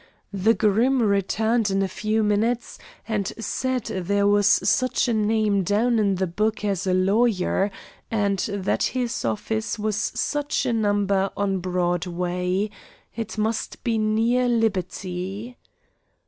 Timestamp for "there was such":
3.83-5.07